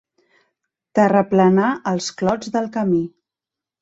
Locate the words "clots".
2.23-2.51